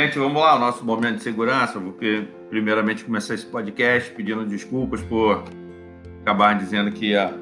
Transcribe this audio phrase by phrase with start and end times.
[0.00, 5.02] Gente, vamos lá, o nosso momento de segurança, porque primeiramente começar esse podcast pedindo desculpas
[5.02, 5.44] por
[6.22, 7.38] acabar dizendo que ia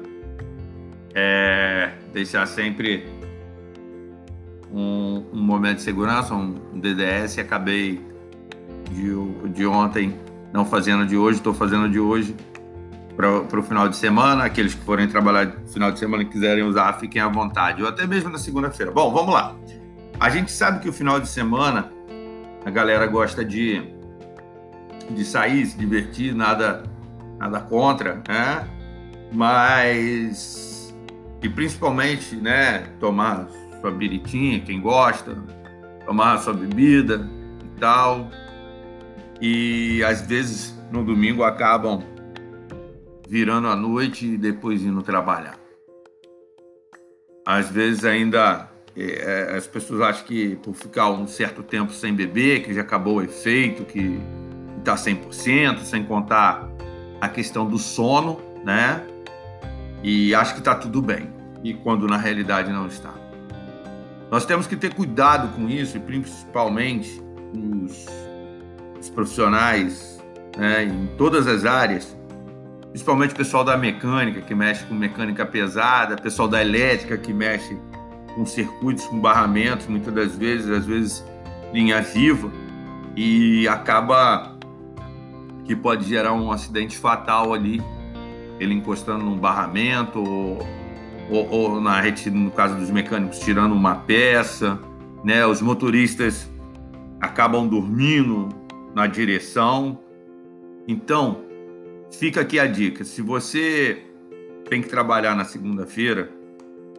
[1.15, 3.07] é, deixar sempre
[4.73, 6.51] um, um, momento de segurança, um
[6.81, 8.01] DDS, acabei
[8.91, 10.13] de, de ontem
[10.51, 12.35] não fazendo de hoje, estou fazendo de hoje
[13.15, 14.43] para o final de semana.
[14.43, 17.87] Aqueles que forem trabalhar no final de semana e quiserem usar, fiquem à vontade, ou
[17.87, 18.91] até mesmo na segunda-feira.
[18.91, 19.55] Bom, vamos lá.
[20.19, 21.97] A gente sabe que o final de semana
[22.69, 23.81] a galera gosta de,
[25.09, 26.83] de sair, se divertir, nada,
[27.39, 28.67] nada contra, né?
[29.33, 30.95] Mas,
[31.41, 33.47] e principalmente, né, tomar
[33.81, 35.35] sua biritinha, quem gosta,
[36.05, 37.27] tomar sua bebida
[37.65, 38.29] e tal.
[39.41, 42.03] E às vezes no domingo acabam
[43.27, 45.57] virando a noite e depois indo trabalhar.
[47.43, 48.69] Às vezes ainda
[49.55, 53.21] as pessoas acham que por ficar um certo tempo sem beber, que já acabou o
[53.21, 54.19] efeito, que
[54.77, 56.69] está 100%, sem contar
[57.21, 59.01] a questão do sono, né?
[60.03, 61.29] E acho que está tudo bem.
[61.63, 63.13] E quando na realidade não está.
[64.31, 67.21] Nós temos que ter cuidado com isso, e principalmente
[67.53, 68.05] os,
[68.99, 70.21] os profissionais
[70.57, 72.15] né, em todas as áreas,
[72.89, 77.77] principalmente o pessoal da mecânica, que mexe com mecânica pesada, pessoal da elétrica, que mexe
[78.35, 81.25] com circuitos, com barramentos, muitas das vezes, às vezes
[81.73, 82.51] linha viva,
[83.15, 84.57] e acaba
[85.65, 87.81] que pode gerar um acidente fatal ali,
[88.59, 90.57] ele encostando num barramento ou,
[91.29, 94.79] ou, ou na no caso dos mecânicos, tirando uma peça,
[95.23, 95.45] né?
[95.45, 96.49] Os motoristas
[97.21, 98.49] acabam dormindo
[98.95, 99.99] na direção.
[100.87, 101.41] Então,
[102.11, 104.03] fica aqui a dica: se você
[104.69, 106.31] tem que trabalhar na segunda-feira,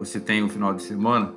[0.01, 1.31] você tem o um final de semana,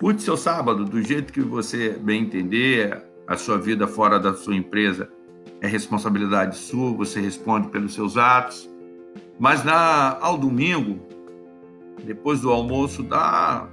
[0.00, 3.04] curte seu sábado do jeito que você bem entender.
[3.24, 5.08] A sua vida fora da sua empresa
[5.60, 8.68] é responsabilidade sua, você responde pelos seus atos.
[9.38, 10.98] Mas na, ao domingo,
[12.04, 13.68] depois do almoço, dá,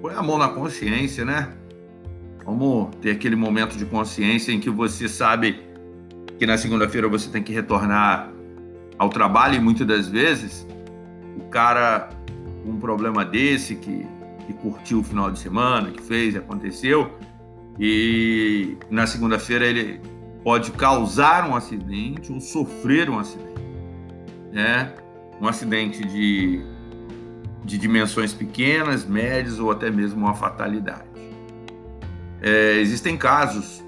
[0.00, 1.52] põe a mão na consciência, né?
[2.44, 5.60] Vamos ter aquele momento de consciência em que você sabe
[6.38, 8.32] que na segunda-feira você tem que retornar
[8.96, 10.64] ao trabalho e muitas das vezes
[11.36, 12.08] o cara
[12.68, 14.06] um problema desse que,
[14.46, 17.10] que curtiu o final de semana, que fez, aconteceu,
[17.78, 20.00] e na segunda-feira ele
[20.42, 23.62] pode causar um acidente ou sofrer um acidente,
[24.52, 24.92] né?
[25.40, 26.60] Um acidente de,
[27.64, 31.06] de dimensões pequenas, médias ou até mesmo uma fatalidade.
[32.40, 33.84] É, existem casos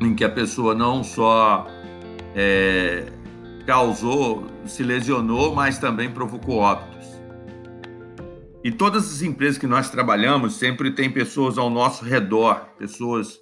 [0.00, 1.66] em que a pessoa não só
[2.34, 3.06] é,
[3.66, 6.95] causou, se lesionou, mas também provocou óbito.
[8.66, 13.40] E todas as empresas que nós trabalhamos sempre tem pessoas ao nosso redor, pessoas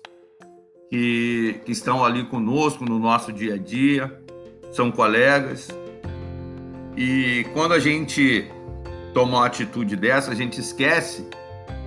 [0.90, 4.22] que, que estão ali conosco no nosso dia a dia,
[4.70, 5.68] são colegas.
[6.94, 8.44] E quando a gente
[9.14, 11.26] toma uma atitude dessa, a gente esquece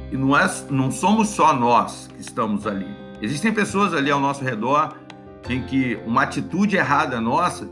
[0.09, 2.90] que não, é, não somos só nós que estamos ali.
[3.22, 4.97] Existem pessoas ali ao nosso redor
[5.47, 7.70] em que uma atitude errada nossa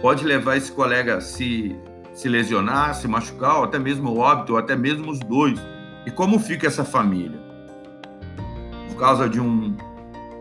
[0.00, 1.76] pode levar esse colega a se
[2.14, 5.60] se lesionar, se machucar, ou até mesmo o óbito, ou até mesmo os dois.
[6.06, 7.38] E como fica essa família?
[8.88, 9.74] Por causa de uma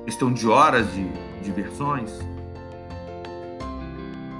[0.05, 1.05] questão de horas de
[1.41, 2.19] diversões?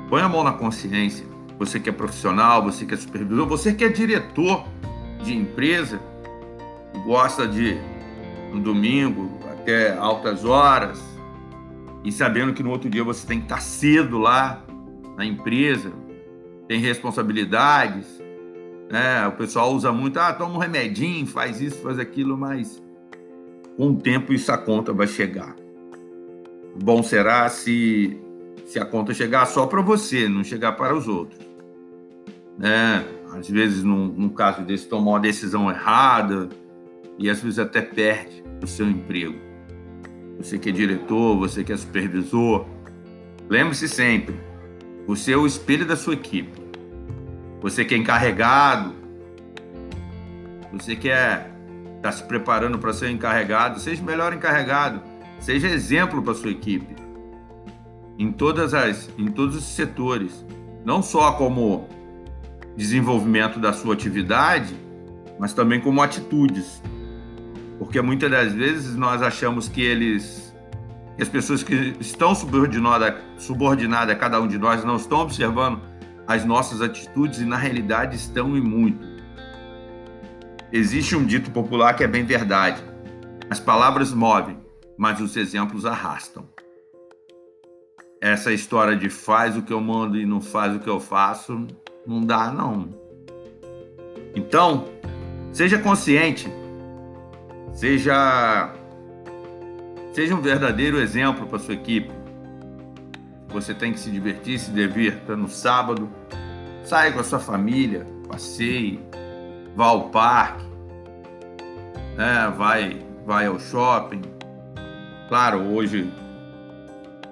[0.10, 1.26] Põe a mão na consciência.
[1.58, 4.66] Você que é profissional, você que é supervisor, você que é diretor
[5.24, 6.00] de empresa,
[7.06, 7.78] gosta de
[8.52, 11.02] no domingo até altas horas
[12.04, 14.62] e sabendo que no outro dia você tem que estar cedo lá
[15.16, 15.92] na empresa,
[16.68, 18.22] tem responsabilidades,
[18.90, 19.28] né?
[19.28, 22.82] O pessoal usa muito, ah, toma um remedinho, faz isso, faz aquilo, mas
[23.76, 25.56] com o tempo isso a conta vai chegar.
[26.82, 28.20] Bom será se,
[28.66, 31.40] se a conta chegar só para você, não chegar para os outros.
[32.58, 33.04] Né?
[33.32, 36.50] Às vezes, num, num caso desse, tomar uma decisão errada
[37.18, 39.36] e às vezes até perde o seu emprego.
[40.38, 42.66] Você que é diretor, você que é supervisor,
[43.50, 44.36] lembre-se sempre,
[45.06, 46.62] você é o espelho da sua equipe.
[47.62, 48.94] Você que é encarregado,
[50.72, 51.50] você que é
[51.98, 55.02] está se preparando para ser encarregado, seja melhor encarregado,
[55.40, 56.96] seja exemplo para sua equipe.
[58.18, 60.46] Em todas as em todos os setores,
[60.84, 61.88] não só como
[62.76, 64.76] desenvolvimento da sua atividade,
[65.40, 66.82] mas também como atitudes.
[67.80, 70.53] Porque muitas das vezes nós achamos que eles
[71.16, 75.82] que as pessoas que estão subordinadas, subordinadas a cada um de nós não estão observando
[76.28, 79.06] as nossas atitudes e, na realidade, estão e muito.
[80.72, 82.82] Existe um dito popular que é bem verdade.
[83.50, 84.58] As palavras movem,
[84.98, 86.48] mas os exemplos arrastam.
[88.20, 91.68] Essa história de faz o que eu mando e não faz o que eu faço,
[92.08, 92.90] não dá, não.
[94.34, 94.86] Então,
[95.52, 96.52] seja consciente,
[97.74, 98.74] seja,
[100.14, 102.12] seja um verdadeiro exemplo para sua equipe.
[103.50, 106.10] Você tem que se divertir, se divirta no sábado,
[106.84, 109.00] saia com a sua família, passeie,
[109.76, 110.66] vá ao parque,
[112.16, 112.54] né?
[112.56, 114.22] vai, vai ao shopping.
[115.28, 116.12] Claro, hoje,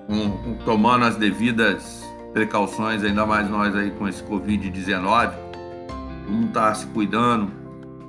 [0.09, 2.03] um, um, tomando as devidas
[2.33, 7.51] precauções, ainda mais nós aí com esse Covid-19, todo mundo está se cuidando,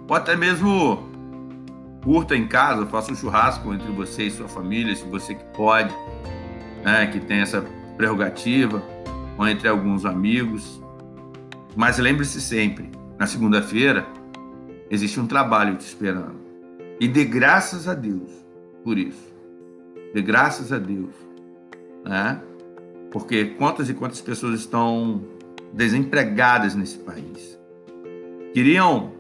[0.09, 1.12] ou até mesmo
[2.03, 5.95] curta em casa, faça um churrasco entre você e sua família, se você que pode,
[6.85, 7.65] né, que tem essa
[7.97, 8.83] prerrogativa,
[9.39, 10.83] ou entre alguns amigos.
[11.77, 14.07] Mas lembre-se sempre, na segunda-feira
[14.91, 16.43] existe um trabalho te esperando.
[17.01, 18.31] E dê graças a Deus
[18.85, 19.33] por isso.
[20.13, 21.15] Dê graças a Deus,
[22.05, 22.41] né?
[23.11, 25.23] Porque quantas e quantas pessoas estão
[25.73, 27.59] desempregadas nesse país.
[28.53, 29.13] Queriam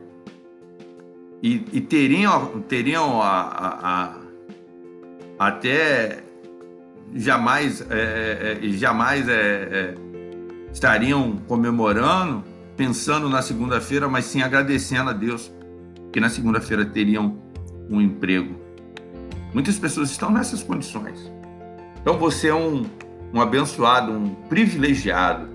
[1.42, 4.14] e, e teriam, teriam a, a,
[5.38, 6.22] a, até
[7.14, 9.94] jamais, é, é, jamais é, é,
[10.72, 12.44] estariam comemorando,
[12.76, 15.52] pensando na segunda-feira, mas sim agradecendo a Deus
[16.12, 17.36] que na segunda-feira teriam
[17.90, 18.54] um emprego.
[19.52, 21.30] Muitas pessoas estão nessas condições.
[22.00, 22.86] Então você é um,
[23.34, 25.48] um abençoado, um privilegiado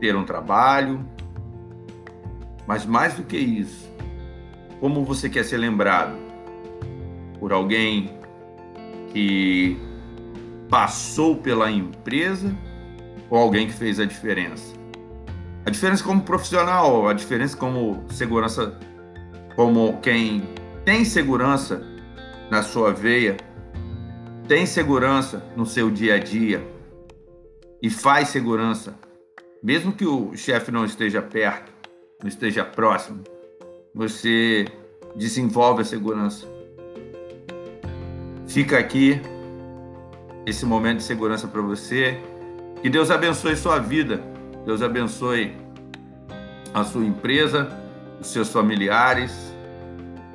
[0.00, 1.04] ter um trabalho,
[2.66, 3.88] mas mais do que isso,
[4.82, 6.16] como você quer ser lembrado?
[7.38, 8.18] Por alguém
[9.12, 9.78] que
[10.68, 12.52] passou pela empresa
[13.30, 14.74] ou alguém que fez a diferença?
[15.64, 18.76] A diferença como profissional, a diferença como segurança,
[19.54, 20.42] como quem
[20.84, 21.80] tem segurança
[22.50, 23.36] na sua veia,
[24.48, 26.60] tem segurança no seu dia a dia
[27.80, 28.98] e faz segurança,
[29.62, 31.72] mesmo que o chefe não esteja perto,
[32.20, 33.22] não esteja próximo,
[33.94, 34.66] você
[35.14, 36.46] desenvolve a segurança.
[38.46, 39.20] Fica aqui
[40.46, 42.18] esse momento de segurança para você.
[42.82, 44.22] Que Deus abençoe sua vida.
[44.64, 45.54] Deus abençoe
[46.74, 47.68] a sua empresa,
[48.20, 49.54] os seus familiares.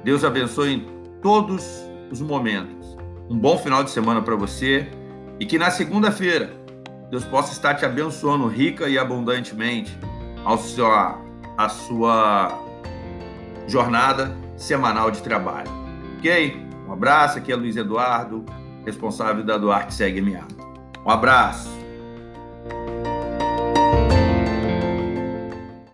[0.03, 0.87] Deus abençoe em
[1.21, 2.97] todos os momentos.
[3.29, 4.87] Um bom final de semana para você
[5.39, 6.51] e que na segunda-feira
[7.09, 9.97] Deus possa estar te abençoando rica e abundantemente
[10.45, 12.66] ao seu, a sua
[13.67, 15.69] jornada semanal de trabalho.
[16.17, 16.65] Ok?
[16.87, 18.45] Um abraço, aqui é Luiz Eduardo,
[18.85, 20.47] responsável da Duarte Segue MA.
[21.05, 21.69] Um abraço.